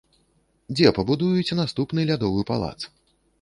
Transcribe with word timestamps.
Дзе 0.77 0.91
пабудуюць 0.99 1.57
наступны 1.61 2.07
лядовы 2.13 2.41
палац? 2.53 2.77